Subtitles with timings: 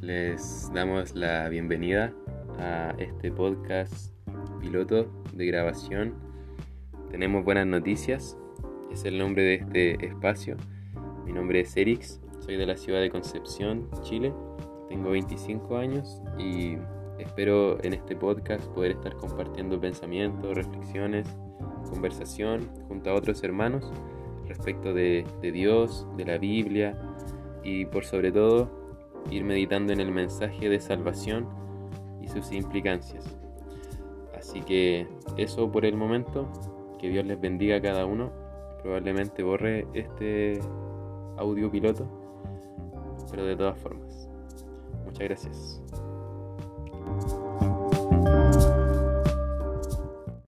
[0.00, 2.10] Les damos la bienvenida
[2.58, 4.14] a este podcast
[4.58, 6.14] piloto de grabación.
[7.10, 8.38] Tenemos buenas noticias,
[8.90, 10.56] es el nombre de este espacio.
[11.26, 14.32] Mi nombre es Erix, soy de la ciudad de Concepción, Chile.
[14.88, 16.78] Tengo 25 años y
[17.18, 21.28] espero en este podcast poder estar compartiendo pensamientos, reflexiones,
[21.90, 23.92] conversación junto a otros hermanos
[24.48, 26.98] respecto de, de Dios, de la Biblia
[27.62, 28.79] y por sobre todo
[29.30, 31.48] ir meditando en el mensaje de salvación
[32.20, 33.36] y sus implicancias.
[34.36, 36.48] Así que eso por el momento,
[36.98, 38.30] que Dios les bendiga a cada uno.
[38.82, 40.60] Probablemente borre este
[41.36, 42.06] audio piloto,
[43.30, 44.28] pero de todas formas.
[45.04, 45.82] Muchas gracias.